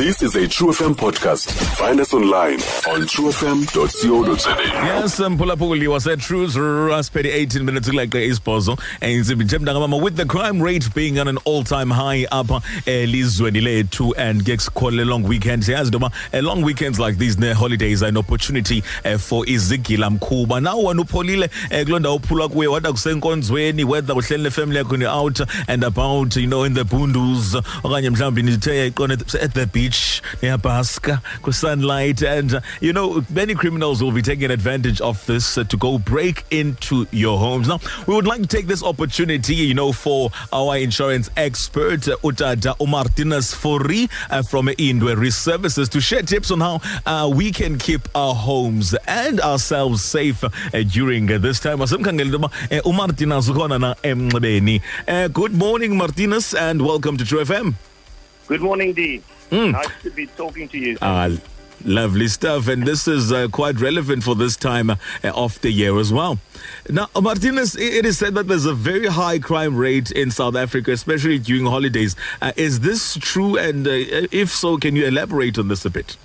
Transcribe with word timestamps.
This 0.00 0.22
is 0.22 0.34
a 0.34 0.48
True 0.48 0.68
FM 0.68 0.94
podcast. 0.94 1.52
Find 1.76 2.00
us 2.00 2.14
online 2.14 2.54
on 2.88 3.04
truefm.co.za. 3.04 4.56
Yes, 4.86 5.18
mphulaphuli 5.18 5.88
wase-truth 5.88 6.56
raspberry 6.88 7.30
18 7.30 7.62
minutes 7.64 7.88
isibhozo 7.88 8.78
entsimbi 9.00 9.44
nje 9.44 9.58
mntangamama 9.58 9.96
with 9.96 10.16
the 10.16 10.24
crime 10.24 10.62
rate 10.64 10.88
being 10.94 11.18
on 11.18 11.28
an 11.28 11.38
all-time 11.44 11.90
high 11.90 12.26
apha 12.30 12.62
elizweni 12.86 13.60
lethu 13.60 14.14
and 14.16 14.42
ke 14.44 14.58
sikholele 14.60 15.04
long 15.04 15.22
weekend. 15.28 15.62
Siyazi 15.64 15.94
uh, 15.94 16.40
long 16.42 16.62
weekends 16.62 16.98
like 16.98 17.18
these 17.18 17.38
ne-holidays 17.38 18.02
are 18.02 18.08
an 18.08 18.16
opportunity 18.16 18.82
uh, 19.04 19.18
for 19.18 19.44
izigila 19.46 20.10
mkhuba. 20.10 20.60
Nawe 20.60 20.84
wena 20.84 21.02
upholile 21.02 21.50
uh, 21.70 21.84
kuloo 21.84 21.98
ndawo 21.98 22.16
uphulwa 22.16 22.48
kuye 22.48 22.68
wada 22.68 22.92
kusenkonzweni 22.92 23.84
whether 23.84 24.16
uhleli 24.16 24.42
nefamily 24.42 24.78
yakho 24.78 24.96
ni-out 24.96 25.40
and 25.68 25.84
about 25.84 26.36
you 26.36 26.46
know 26.46 26.64
in 26.64 26.74
the 26.74 26.84
bundles 26.84 27.54
okanye 27.84 28.10
mhlawumbi 28.10 28.42
nithe 28.42 28.76
yayiqona 28.76 29.14
at 29.14 29.52
the 29.52 29.66
beach 29.66 29.89
niyabhaska 30.42 31.22
ku-sunlight 31.42 32.22
and 32.22 32.54
uh, 32.54 32.60
you 32.80 32.92
know 32.92 33.24
many 33.30 33.54
criminals 33.54 34.02
will 34.02 34.12
be 34.12 34.22
taking 34.22 34.50
advantage 34.50 35.00
of 35.00 35.24
this 35.26 35.58
uh, 35.58 35.64
to 35.64 35.76
go 35.76 35.98
break 35.98 36.44
into 36.50 37.06
your 37.10 37.38
homes. 37.38 37.68
Now 37.68 37.80
we 38.06 38.14
would 38.14 38.26
like 38.26 38.40
to 38.42 38.46
take 38.46 38.66
this 38.66 38.82
opportunity 38.82 39.54
you 39.54 39.74
know 39.74 39.92
for 39.92 40.30
our 40.52 40.76
insurance 40.76 41.30
expert 41.36 42.08
uh, 42.08 42.16
utata 42.22 42.76
umartinez 42.78 43.54
Fourie 43.54 44.08
uh, 44.30 44.42
from 44.42 44.66
indwe 44.66 45.32
services 45.32 45.88
to 45.88 46.00
share 46.00 46.22
tips 46.22 46.50
on 46.50 46.60
how 46.60 46.80
uh, 47.06 47.28
we 47.28 47.50
can 47.50 47.78
keep 47.78 48.08
our 48.14 48.34
homes 48.34 48.94
and 49.06 49.40
ourselves 49.40 50.04
safe 50.04 50.42
uh, 50.44 50.50
during 50.88 51.30
uh, 51.30 51.38
this 51.38 51.60
time. 51.60 51.78
Good 55.32 55.52
morning 55.54 55.96
martinez 55.96 56.54
and 56.54 56.82
welcome 56.82 57.16
to 57.16 57.24
true 57.24 57.44
fm 57.44 57.89
Good 58.50 58.62
morning, 58.62 58.94
Dee. 58.94 59.22
Mm. 59.52 59.70
Nice 59.70 60.02
to 60.02 60.10
be 60.10 60.26
talking 60.26 60.68
to 60.70 60.76
you. 60.76 60.98
Ah, 61.00 61.28
lovely 61.84 62.26
stuff. 62.26 62.66
And 62.66 62.84
this 62.84 63.06
is 63.06 63.30
uh, 63.30 63.46
quite 63.46 63.80
relevant 63.80 64.24
for 64.24 64.34
this 64.34 64.56
time 64.56 64.90
uh, 64.90 64.96
of 65.22 65.60
the 65.60 65.70
year 65.70 65.96
as 66.00 66.12
well. 66.12 66.36
Now, 66.88 67.06
Martinez, 67.14 67.76
it 67.76 68.04
is 68.04 68.18
said 68.18 68.34
that 68.34 68.48
there's 68.48 68.66
a 68.66 68.74
very 68.74 69.06
high 69.06 69.38
crime 69.38 69.76
rate 69.76 70.10
in 70.10 70.32
South 70.32 70.56
Africa, 70.56 70.90
especially 70.90 71.38
during 71.38 71.64
holidays. 71.64 72.16
Uh, 72.42 72.50
is 72.56 72.80
this 72.80 73.16
true? 73.20 73.56
And 73.56 73.86
uh, 73.86 74.26
if 74.32 74.50
so, 74.50 74.78
can 74.78 74.96
you 74.96 75.06
elaborate 75.06 75.56
on 75.56 75.68
this 75.68 75.84
a 75.84 75.90
bit? 75.90 76.16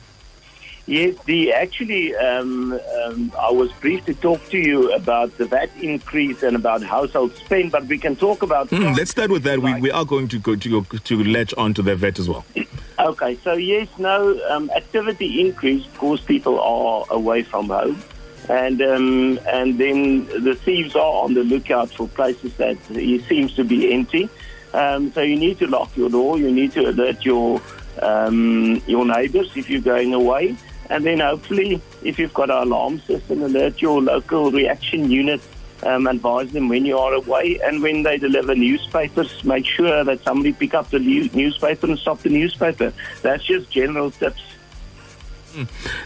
Yes, 0.88 1.16
Dee. 1.26 1.52
Actually, 1.52 2.16
um, 2.16 2.80
um, 3.06 3.32
I 3.40 3.52
was 3.52 3.72
briefed 3.74 4.06
to 4.06 4.14
talk 4.14 4.48
to 4.50 4.58
you 4.58 4.92
about 4.94 5.36
the 5.38 5.46
VAT 5.46 5.72
increase 5.82 6.44
and 6.44 6.56
about 6.56 6.84
household 6.84 7.36
spend, 7.38 7.72
but 7.72 7.86
we 7.86 7.98
can 7.98 8.16
talk 8.16 8.44
about. 8.44 8.70
Mm, 8.70 8.96
let's 8.96 9.10
start 9.10 9.32
with 9.32 9.44
that. 9.44 9.60
We, 9.60 9.74
we 9.82 9.90
are 9.90 10.06
going 10.06 10.28
to 10.28 10.38
go 10.38 10.56
to, 10.56 10.82
go, 10.82 10.98
to 10.98 11.24
latch 11.24 11.56
on 11.56 11.74
to 11.76 11.82
the 11.82 11.96
VAT 11.96 12.20
as 12.20 12.30
well. 12.30 12.46
Okay, 12.98 13.36
so 13.44 13.52
yes, 13.52 13.90
no, 13.98 14.40
um, 14.50 14.70
activity 14.70 15.42
increased 15.42 15.92
because 15.92 16.22
people 16.22 16.62
are 16.62 17.06
away 17.10 17.44
from 17.44 17.68
home. 17.68 18.02
And 18.48 18.82
um, 18.82 19.38
and 19.48 19.78
then 19.78 20.28
the 20.28 20.56
thieves 20.56 20.96
are 20.96 21.24
on 21.26 21.34
the 21.34 21.44
lookout 21.44 21.90
for 21.90 22.08
places 22.08 22.56
that 22.56 22.78
it 22.92 23.26
seems 23.26 23.54
to 23.56 23.66
be 23.66 23.94
empty. 23.94 24.30
Um, 24.74 25.12
so 25.12 25.22
you 25.22 25.36
need 25.36 25.60
to 25.60 25.68
lock 25.68 25.96
your 25.98 26.10
door. 26.10 26.38
You 26.38 26.50
need 26.50 26.72
to 26.72 26.90
alert 26.90 27.26
your 27.26 27.62
um, 28.02 28.82
your 28.88 29.06
neighbours 29.06 29.52
if 29.58 29.70
you're 29.70 29.82
going 29.82 30.14
away. 30.14 30.56
And 30.90 31.06
then 31.06 31.20
hopefully, 31.20 31.82
if 32.04 32.20
you've 32.20 32.34
got 32.34 32.50
an 32.50 32.68
alarm 32.68 33.00
system, 33.02 33.42
alert 33.42 33.82
your 33.82 34.02
local 34.02 34.52
reaction 34.52 35.10
unit. 35.10 35.42
Um, 35.84 36.08
advise 36.08 36.52
them 36.52 36.70
when 36.70 36.86
you 36.86 36.98
are 36.98 37.14
away, 37.14 37.60
and 37.64 37.82
when 37.84 38.04
they 38.04 38.18
deliver 38.18 38.56
newspapers, 38.56 39.44
make 39.44 39.66
sure 39.66 40.04
that 40.04 40.24
somebody 40.24 40.54
pick 40.54 40.74
up 40.74 40.90
the 40.90 41.00
new- 41.00 41.30
newspaper 41.34 41.88
and 41.88 42.00
stop 42.00 42.22
the 42.22 42.30
newspaper. 42.30 42.94
That's 43.22 43.44
just 43.44 43.70
general 43.70 44.10
tips. 44.10 44.42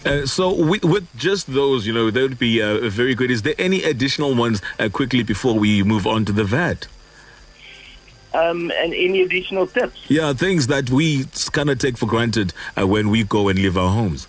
Uh, 0.06 0.26
so, 0.26 0.54
with, 0.54 0.84
with 0.84 1.08
just 1.16 1.48
those, 1.54 1.86
you 1.88 1.94
know, 1.94 2.12
that 2.12 2.22
would 2.22 2.40
be 2.40 2.62
uh, 2.62 2.90
very 2.90 3.16
good. 3.16 3.32
Is 3.32 3.44
there 3.44 3.56
any 3.58 3.84
additional 3.84 4.36
ones 4.36 4.62
uh, 4.80 4.90
quickly 4.90 5.24
before 5.24 5.58
we 5.58 5.84
move 5.84 6.06
on 6.06 6.26
to 6.26 6.32
the 6.32 6.44
VAT? 6.44 6.88
Um, 8.34 8.72
and 8.72 8.94
any 8.94 9.22
additional 9.22 9.66
tips? 9.66 10.00
Yeah, 10.08 10.34
things 10.34 10.68
that 10.68 10.90
we 10.90 11.26
kind 11.52 11.70
of 11.70 11.80
take 11.80 11.98
for 11.98 12.06
granted 12.06 12.54
uh, 12.78 12.86
when 12.86 13.10
we 13.10 13.24
go 13.24 13.48
and 13.48 13.58
leave 13.58 13.78
our 13.78 13.92
homes. 13.92 14.28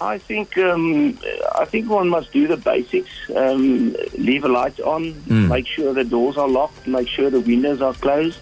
I 0.00 0.18
think 0.18 0.56
um, 0.58 1.18
I 1.56 1.64
think 1.64 1.90
one 1.90 2.08
must 2.08 2.32
do 2.32 2.46
the 2.46 2.56
basics. 2.56 3.10
Um, 3.34 3.96
leave 4.16 4.44
a 4.44 4.48
light 4.48 4.78
on. 4.80 5.20
Make 5.48 5.66
sure 5.66 5.92
the 5.92 6.04
doors 6.04 6.36
are 6.36 6.48
locked. 6.48 6.86
Make 6.86 7.08
sure 7.08 7.30
the 7.30 7.40
windows 7.40 7.82
are 7.82 7.94
closed. 7.94 8.38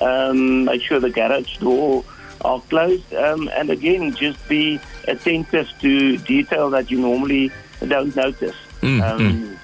Um, 0.00 0.64
make 0.64 0.82
sure 0.82 1.00
the 1.00 1.10
garage 1.10 1.58
door 1.58 2.04
are 2.44 2.60
closed. 2.62 3.14
Um, 3.14 3.48
and 3.54 3.70
again, 3.70 4.14
just 4.14 4.46
be 4.48 4.80
attentive 5.06 5.68
to 5.80 6.18
detail 6.18 6.70
that 6.70 6.90
you 6.90 7.00
normally 7.00 7.52
don't 7.86 8.14
notice. 8.16 8.56
Mm, 8.82 9.02
um, 9.02 9.58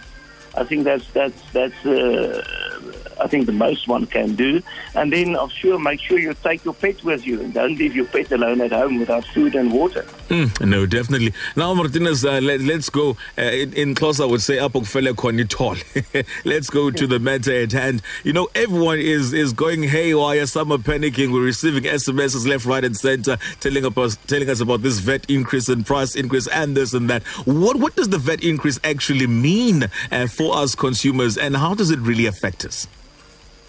I 0.55 0.65
think 0.65 0.85
that's 0.85 1.11
that's 1.13 1.51
that's. 1.53 1.87
Uh, 1.87 2.43
I 3.21 3.29
think 3.29 3.47
the 3.47 3.53
most 3.53 3.87
one 3.87 4.07
can 4.07 4.35
do, 4.35 4.61
and 4.95 5.13
then 5.13 5.37
I'm 5.37 5.49
sure 5.49 5.79
make 5.79 6.01
sure 6.01 6.19
you 6.19 6.35
take 6.43 6.65
your 6.65 6.75
pet 6.75 7.05
with 7.05 7.25
you 7.25 7.41
and 7.41 7.55
don't 7.55 7.77
leave 7.79 7.95
your 7.95 8.07
pet 8.07 8.33
alone 8.33 8.61
at 8.61 8.73
home 8.73 8.99
without 8.99 9.25
food 9.27 9.55
and 9.55 9.73
water. 9.73 10.05
Mm, 10.32 10.66
no, 10.66 10.87
definitely. 10.87 11.34
Now, 11.56 11.75
Martinez, 11.75 12.25
uh, 12.25 12.41
let, 12.41 12.62
us 12.62 12.88
go. 12.88 13.19
Uh, 13.37 13.43
in, 13.43 13.75
in 13.75 13.94
close, 13.94 14.19
I 14.19 14.25
would 14.25 14.41
say. 14.41 14.59
Let's 14.62 16.70
go 16.70 16.91
to 16.91 17.06
the 17.06 17.19
matter 17.20 17.54
at 17.54 17.72
hand. 17.72 18.00
You 18.25 18.32
know, 18.32 18.48
everyone 18.54 18.98
is 18.98 19.34
is 19.34 19.53
going 19.53 19.82
haywire. 19.82 20.47
Some 20.47 20.72
are 20.72 20.78
panicking. 20.78 21.34
We're 21.34 21.43
receiving 21.43 21.82
SMSs 21.82 22.48
left, 22.48 22.65
right, 22.65 22.82
and 22.82 22.97
center 22.97 23.37
telling 23.60 23.84
us 23.84 24.16
telling 24.26 24.48
us 24.48 24.60
about 24.60 24.81
this 24.81 25.00
VAT 25.00 25.28
increase 25.28 25.69
and 25.69 25.84
price 25.84 26.16
increase 26.16 26.49
and 26.49 26.75
this 26.75 26.94
and 26.94 27.10
that. 27.10 27.25
What 27.44 27.76
what 27.76 27.94
does 27.94 28.09
the 28.09 28.16
VAT 28.16 28.43
increase 28.43 28.81
actually 28.84 29.26
mean 29.26 29.84
uh, 30.10 30.28
for 30.28 30.56
us 30.56 30.75
consumers, 30.75 31.37
and 31.37 31.54
how 31.54 31.75
does 31.75 31.91
it 31.91 31.99
really 31.99 32.25
affect 32.25 32.64
us? 32.64 32.87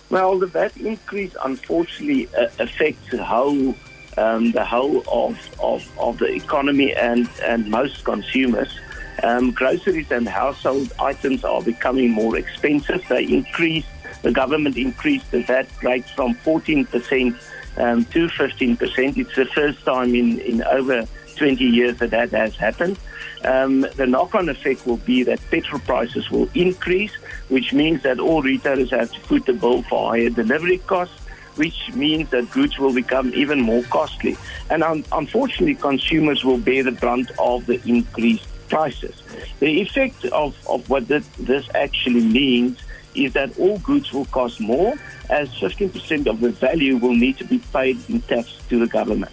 Well, 0.10 0.40
the 0.40 0.48
VAT 0.48 0.78
increase 0.78 1.36
unfortunately 1.44 2.30
uh, 2.38 2.48
affects 2.58 3.18
how 3.18 3.76
um, 4.18 4.52
the 4.52 4.66
whole 4.66 5.04
of, 5.08 5.38
of, 5.60 6.00
of 6.00 6.18
the 6.20 6.28
economy 6.28 6.94
and, 6.94 7.30
and 7.44 7.70
most 7.70 8.04
consumers. 8.04 8.80
Um, 9.22 9.52
groceries 9.52 10.12
and 10.12 10.28
household 10.28 10.92
items 11.00 11.44
are 11.44 11.62
becoming 11.62 12.12
more 12.12 12.38
expensive. 12.38 13.06
They 13.08 13.24
increased, 13.26 13.88
the 14.22 14.32
government 14.32 14.78
increased 14.78 15.32
the 15.32 15.44
VAT 15.44 15.68
rate 15.84 16.06
from 16.10 16.36
14% 16.36 17.36
um, 17.78 18.06
to 18.06 18.28
15%. 18.28 19.18
It's 19.18 19.36
the 19.36 19.46
first 19.46 19.84
time 19.86 20.16
in, 20.16 20.40
in 20.40 20.64
over 20.64 21.06
20 21.36 21.64
years 21.64 21.98
that 21.98 22.12
that 22.12 22.32
has 22.32 22.56
happened. 22.56 22.98
Um, 23.44 23.82
the 23.96 24.08
knock-on 24.08 24.48
effect 24.48 24.86
will 24.88 24.98
be 24.98 25.24
that 25.24 25.40
petrol 25.52 25.82
prices 25.82 26.30
will 26.32 26.50
increase, 26.54 27.14
which 27.50 27.74
means 27.74 28.04
that 28.04 28.20
all 28.20 28.42
retailers 28.42 28.92
have 28.92 29.12
to 29.12 29.20
foot 29.22 29.46
the 29.46 29.54
bill 29.54 29.82
for 29.84 30.12
higher 30.12 30.30
delivery 30.30 30.78
costs, 30.80 31.20
which 31.56 31.94
means 31.94 32.30
that 32.30 32.50
goods 32.52 32.78
will 32.78 32.94
become 32.94 33.34
even 33.34 33.62
more 33.62 33.84
costly. 33.84 34.38
And 34.70 34.84
un- 34.84 35.06
unfortunately, 35.12 35.76
consumers 35.76 36.44
will 36.44 36.58
bear 36.58 36.84
the 36.84 36.92
brunt 36.92 37.32
of 37.40 37.66
the 37.66 37.82
increased 37.88 38.48
prices. 38.70 39.22
The 39.60 39.82
effect 39.82 40.26
of, 40.26 40.56
of 40.68 40.90
what 40.90 41.08
this, 41.08 41.28
this 41.38 41.68
actually 41.76 42.26
means 42.26 42.80
is 43.16 43.34
that 43.34 43.58
all 43.60 43.78
goods 43.80 44.12
will 44.12 44.26
cost 44.26 44.60
more, 44.60 44.96
as 45.30 45.50
15% 45.50 46.28
of 46.28 46.40
the 46.40 46.50
value 46.50 46.98
will 46.98 47.16
need 47.16 47.38
to 47.38 47.46
be 47.46 47.60
paid 47.72 47.98
in 48.10 48.22
tax 48.22 48.58
to 48.70 48.80
the 48.80 48.88
government. 48.88 49.32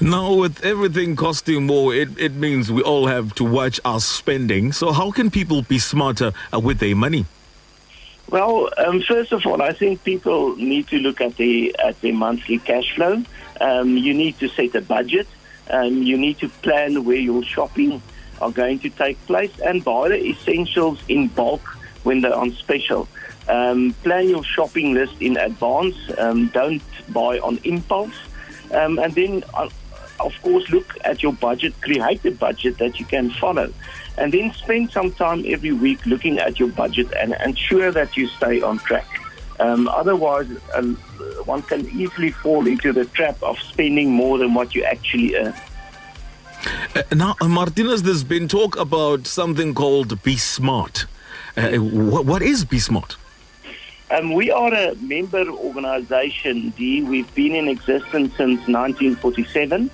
Now, 0.00 0.32
with 0.32 0.64
everything 0.64 1.14
costing 1.14 1.66
more, 1.66 1.94
it, 1.94 2.08
it 2.18 2.32
means 2.32 2.72
we 2.72 2.82
all 2.82 3.06
have 3.06 3.34
to 3.34 3.44
watch 3.44 3.78
our 3.84 4.00
spending. 4.00 4.72
So, 4.72 4.92
how 4.92 5.10
can 5.10 5.30
people 5.30 5.60
be 5.60 5.78
smarter 5.78 6.32
uh, 6.54 6.58
with 6.58 6.78
their 6.78 6.96
money? 6.96 7.26
Well, 8.30 8.70
um, 8.78 9.00
first 9.02 9.32
of 9.32 9.44
all, 9.44 9.60
I 9.60 9.72
think 9.72 10.04
people 10.04 10.54
need 10.54 10.86
to 10.88 10.98
look 10.98 11.20
at 11.20 11.36
the 11.36 11.74
at 11.84 12.00
their 12.00 12.14
monthly 12.14 12.58
cash 12.58 12.94
flow. 12.94 13.24
Um, 13.60 13.96
you 13.96 14.14
need 14.14 14.38
to 14.38 14.48
set 14.48 14.76
a 14.76 14.80
budget. 14.80 15.26
Um, 15.68 16.04
you 16.04 16.16
need 16.16 16.38
to 16.38 16.48
plan 16.48 17.04
where 17.04 17.16
your 17.16 17.42
shopping 17.42 18.00
are 18.40 18.52
going 18.52 18.78
to 18.80 18.90
take 18.90 19.18
place 19.26 19.52
and 19.58 19.84
buy 19.84 20.10
the 20.10 20.24
essentials 20.24 21.00
in 21.08 21.26
bulk 21.26 21.60
when 22.04 22.20
they're 22.20 22.34
on 22.34 22.52
special. 22.52 23.08
Um, 23.48 23.94
plan 24.04 24.28
your 24.28 24.44
shopping 24.44 24.94
list 24.94 25.20
in 25.20 25.36
advance. 25.36 25.96
Um, 26.16 26.48
don't 26.48 26.82
buy 27.12 27.40
on 27.40 27.58
impulse. 27.64 28.14
Um, 28.72 29.00
and 29.00 29.12
then, 29.12 29.42
uh, 29.54 29.68
of 30.20 30.34
course, 30.42 30.68
look 30.70 30.96
at 31.04 31.22
your 31.22 31.32
budget, 31.32 31.74
create 31.80 32.24
a 32.24 32.30
budget 32.30 32.78
that 32.78 32.98
you 32.98 33.06
can 33.06 33.30
follow. 33.30 33.72
And 34.18 34.32
then 34.32 34.52
spend 34.52 34.90
some 34.90 35.12
time 35.12 35.44
every 35.46 35.72
week 35.72 36.04
looking 36.06 36.38
at 36.38 36.58
your 36.58 36.68
budget 36.68 37.12
and 37.18 37.34
ensure 37.44 37.90
that 37.90 38.16
you 38.16 38.26
stay 38.28 38.60
on 38.60 38.78
track. 38.78 39.06
Um, 39.60 39.88
otherwise, 39.88 40.48
uh, 40.74 40.82
one 41.44 41.62
can 41.62 41.88
easily 41.90 42.30
fall 42.30 42.66
into 42.66 42.92
the 42.92 43.04
trap 43.04 43.42
of 43.42 43.58
spending 43.58 44.10
more 44.10 44.38
than 44.38 44.54
what 44.54 44.74
you 44.74 44.84
actually 44.84 45.36
earn. 45.36 45.54
Uh, 46.94 47.02
now, 47.14 47.36
uh, 47.40 47.48
Martinez, 47.48 48.02
there's 48.02 48.24
been 48.24 48.48
talk 48.48 48.78
about 48.78 49.26
something 49.26 49.74
called 49.74 50.22
Be 50.22 50.36
Smart. 50.36 51.06
Uh, 51.56 51.76
what, 51.76 52.26
what 52.26 52.42
is 52.42 52.64
Be 52.64 52.78
Smart? 52.78 53.16
Um, 54.10 54.32
we 54.32 54.50
are 54.50 54.74
a 54.74 54.94
member 54.96 55.48
organisation, 55.48 56.70
D. 56.70 57.02
We've 57.02 57.32
been 57.34 57.54
in 57.54 57.68
existence 57.68 58.36
since 58.36 58.58
1947. 58.66 59.88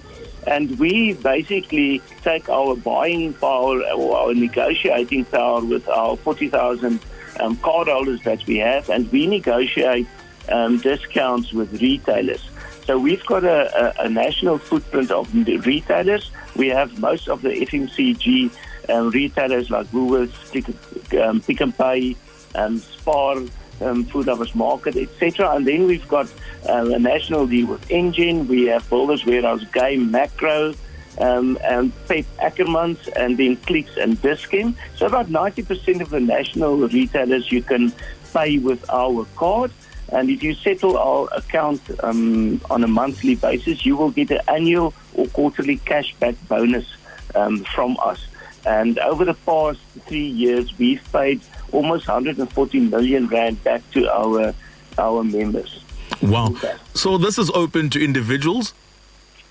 And 0.47 0.79
we 0.79 1.15
basically 1.15 2.01
take 2.23 2.49
our 2.49 2.77
buying 2.77 3.33
power 3.35 3.83
or 3.93 4.17
our 4.17 4.35
negotiating 4.35 5.25
power 5.27 5.61
with 5.65 5.89
our 5.89 6.17
40,000 6.17 7.01
um, 7.41 7.57
cardholders 7.57 8.23
that 8.23 8.47
we 8.47 8.59
have, 8.59 8.89
and 8.89 9.11
we 9.13 9.27
negotiate 9.27 10.07
um, 10.49 10.79
discounts 10.79 11.53
with 11.53 11.81
retailers. 11.81 12.49
So 12.85 12.99
we've 12.99 13.25
got 13.27 13.45
a, 13.45 14.01
a, 14.01 14.07
a, 14.07 14.09
national 14.09 14.59
footprint 14.59 15.11
of 15.11 15.35
retailers. 15.35 16.31
We 16.55 16.69
have 16.69 16.99
most 17.01 17.29
of 17.29 17.43
the 17.43 17.49
FMCG 17.49 18.53
um, 18.89 19.11
retailers 19.11 19.71
like 19.71 19.89
Woolworths, 19.89 20.53
Pick, 20.53 21.21
um, 21.21 21.41
Pick 21.41 21.61
n 21.61 21.73
Pay, 21.73 22.17
um, 22.55 22.79
Spar, 22.79 23.39
um, 23.81 24.05
Food 24.05 24.27
Lovers 24.27 24.55
Market, 24.55 24.97
etc. 24.97 25.51
And 25.55 25.67
then 25.67 25.87
we've 25.87 26.07
got 26.09 26.33
uh, 26.69 26.91
a 26.95 26.99
national 26.99 27.47
deal 27.47 27.67
with 27.67 27.91
Engen. 27.91 28.49
We 28.49 28.67
have 28.67 28.89
Builders 28.89 29.25
Warehouse, 29.25 29.65
Game, 29.73 30.11
Makro, 30.11 30.77
um, 31.19 31.59
and 31.65 31.93
Pep 32.07 32.25
Ackermans, 32.39 33.09
and 33.17 33.37
then 33.37 33.57
Clicks 33.57 33.97
and 33.97 34.21
Dis-Chem. 34.21 34.77
So 34.97 35.07
about 35.07 35.29
90% 35.29 36.01
of 36.01 36.11
the 36.11 36.21
national 36.21 36.77
retailers 36.77 37.51
you 37.51 37.63
can 37.63 37.93
pay 38.33 38.59
with 38.59 38.89
our 38.91 39.25
card. 39.37 39.71
And 40.11 40.31
if 40.31 40.43
you 40.43 40.55
settle 40.55 40.97
our 40.97 41.29
account 41.35 41.83
um, 42.03 42.61
on 42.71 42.85
a 42.85 42.89
monthly 42.89 43.35
basis, 43.35 43.85
you 43.85 43.97
will 43.97 44.11
get 44.11 44.31
an 44.31 44.41
annual 44.47 44.95
or 45.15 45.27
quarterly 45.29 45.79
cashback 45.79 46.37
bonus 46.49 46.87
um, 47.35 47.65
from 47.65 47.97
us. 48.03 48.25
And 48.67 48.99
over 48.99 49.25
the 49.25 49.35
past 49.35 49.79
three 50.07 50.27
years, 50.27 50.77
we've 50.77 51.03
paid 51.13 51.41
almost 51.73 52.09
140 52.09 52.81
million 52.81 53.29
rand 53.29 53.63
back 53.63 53.89
to 53.93 54.13
our 54.13 54.55
our 54.99 55.23
members. 55.23 55.83
Wow! 56.21 56.55
So 56.95 57.19
this 57.19 57.39
is 57.39 57.51
open 57.51 57.91
to 57.91 58.03
individuals. 58.03 58.75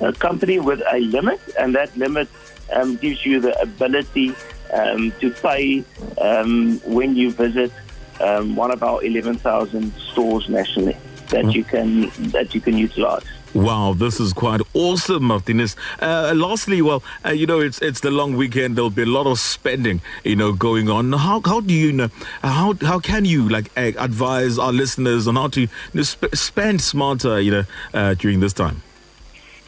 a 0.00 0.12
company 0.12 0.58
with 0.58 0.80
a 0.90 0.98
limit, 1.00 1.40
and 1.58 1.74
that 1.74 1.94
limit 1.96 2.28
um, 2.72 2.96
gives 2.96 3.24
you 3.24 3.40
the 3.40 3.58
ability 3.60 4.34
um, 4.72 5.12
to 5.20 5.30
pay 5.30 5.84
um, 6.20 6.80
when 6.84 7.16
you 7.16 7.30
visit 7.30 7.72
um, 8.20 8.56
one 8.56 8.70
of 8.70 8.82
our 8.82 9.02
11,000 9.04 9.92
stores 9.98 10.48
nationally 10.48 10.96
that 11.28 11.44
mm. 11.44 11.54
you 11.54 11.64
can 11.64 12.10
that 12.30 12.54
you 12.54 12.60
can 12.60 12.76
utilize. 12.76 13.24
Wow, 13.52 13.94
this 13.94 14.20
is 14.20 14.32
quite 14.32 14.60
awesome, 14.74 15.24
Martinez. 15.24 15.74
Uh, 16.00 16.32
lastly, 16.36 16.82
well, 16.82 17.02
uh, 17.24 17.30
you 17.30 17.46
know, 17.46 17.58
it's 17.58 17.82
it's 17.82 17.98
the 17.98 18.10
long 18.10 18.36
weekend. 18.36 18.76
There'll 18.76 18.90
be 18.90 19.02
a 19.02 19.06
lot 19.06 19.26
of 19.26 19.40
spending, 19.40 20.00
you 20.22 20.36
know, 20.36 20.52
going 20.52 20.88
on. 20.88 21.12
How 21.12 21.42
how 21.44 21.60
do 21.60 21.74
you 21.74 21.90
know? 21.90 22.08
How 22.42 22.74
how 22.80 23.00
can 23.00 23.24
you 23.24 23.48
like 23.48 23.68
advise 23.76 24.56
our 24.56 24.72
listeners 24.72 25.26
on 25.26 25.34
how 25.34 25.48
to 25.48 25.62
you 25.62 25.68
know, 25.94 26.02
sp- 26.06 26.30
spend 26.32 26.80
smarter, 26.80 27.40
you 27.40 27.50
know, 27.50 27.64
uh, 27.92 28.14
during 28.14 28.38
this 28.38 28.52
time? 28.52 28.82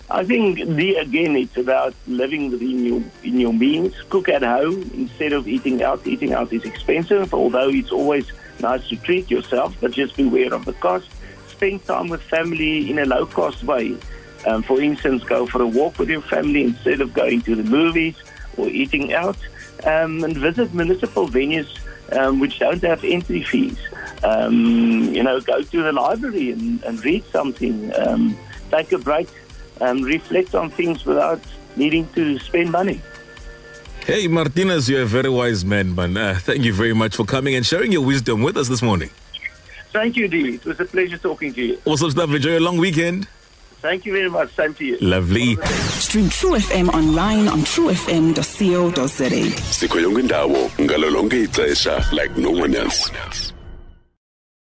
I 0.09 0.25
think 0.25 0.65
the 0.77 0.95
again, 0.97 1.35
it's 1.35 1.57
about 1.57 1.93
living 2.07 2.53
within 2.53 2.85
your 2.85 3.03
in 3.25 3.41
your 3.41 3.53
means. 3.53 3.95
Cook 4.11 4.29
at 4.29 4.43
home 4.43 4.93
instead 4.95 5.33
of 5.33 5.49
eating 5.49 5.83
out. 5.83 6.07
Eating 6.07 6.35
out 6.35 6.53
is 6.53 6.65
expensive, 6.65 7.35
although 7.35 7.71
it's 7.71 7.91
always 7.91 8.31
nice 8.61 8.87
to 8.91 8.97
treat 8.97 9.29
yourself, 9.29 9.75
but 9.81 9.91
just 9.91 10.17
beware 10.17 10.55
of 10.55 10.67
the 10.67 10.73
cost 10.75 11.09
spend 11.53 11.85
time 11.85 12.09
with 12.09 12.23
family 12.23 12.91
in 12.91 12.99
a 12.99 13.07
low 13.07 13.27
cost 13.27 13.63
way. 13.63 13.97
Um, 14.47 14.63
for 14.63 14.81
instance, 14.81 15.23
go 15.23 15.47
for 15.47 15.63
a 15.63 15.67
walk 15.67 15.99
with 15.99 16.11
your 16.11 16.23
family 16.23 16.65
instead 16.65 17.01
of 17.01 17.15
going 17.15 17.43
to 17.43 17.55
the 17.55 17.63
movies 17.63 18.17
or 18.57 18.69
eating 18.69 19.13
out, 19.13 19.37
um, 19.85 20.25
and 20.25 20.37
visit 20.37 20.75
municipal 20.75 21.29
venues 21.29 21.79
um, 22.13 22.41
which 22.41 22.59
don't 22.59 22.83
have 22.83 23.05
entry 23.05 23.43
fees. 23.43 23.79
Um, 24.23 25.15
you 25.15 25.23
know, 25.23 25.41
go 25.41 25.63
to 25.63 25.83
the 25.83 25.93
library 25.93 26.51
and, 26.53 26.83
and 26.85 27.05
read 27.05 27.25
something, 27.33 27.93
um, 27.97 28.37
take 28.71 28.93
a 28.93 28.99
break, 28.99 29.29
um, 29.81 30.03
reflect 30.03 30.55
on 30.55 30.71
things 30.71 31.05
without 31.05 31.41
needing 31.77 32.09
to 32.15 32.39
spend 32.39 32.71
money. 32.71 33.01
Hey, 34.07 34.27
Martinez, 34.27 34.89
you're 34.89 35.03
a 35.03 35.07
very 35.07 35.31
wise 35.31 35.65
man, 35.65 35.95
man. 35.95 36.17
Uh, 36.17 36.37
thank 36.39 36.65
you 36.65 36.73
very 36.73 36.93
much 36.93 37.17
for 37.17 37.25
coming 37.25 37.55
and 37.55 37.65
sharing 37.65 37.93
your 37.93 38.05
wisdom 38.05 38.43
with 38.43 38.57
us 38.57 38.69
this 38.69 38.83
morning. 38.83 39.11
Thank 39.93 40.17
you, 40.17 40.27
Dee. 40.29 40.55
It 40.55 40.65
was 40.65 40.81
a 40.81 40.85
pleasure 40.85 41.19
talking 41.19 41.53
to 41.55 41.63
you. 41.63 41.79
Awesome 41.85 42.11
stuff. 42.11 42.31
Enjoy 42.31 42.59
a 42.59 42.61
long 42.61 42.79
weekend. 42.79 43.29
Thank 43.83 44.07
you 44.07 44.13
very 44.13 44.31
much. 44.31 44.55
Same 44.55 44.75
to 44.75 44.85
you. 44.85 44.97
Lovely. 45.01 45.57
Stream 45.99 46.29
True 46.31 46.53
FM 46.53 46.89
online 46.95 47.49
on 47.49 47.61
truefm.co.za. 47.61 49.29
Sikho 49.73 50.01
yonke 50.01 50.21
indawo 50.21 50.71
ngalo 50.81 51.29
ixesha 51.45 52.13
like 52.13 52.37
no 52.37 52.51
one 52.51 52.75
else. 52.77 53.11